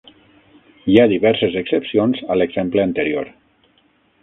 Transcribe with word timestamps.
Hi 0.93 0.97
ha 1.01 1.05
diverses 1.11 1.59
excepcions 1.61 2.23
a 2.35 2.39
l'exemple 2.41 2.85
anterior. 2.87 3.31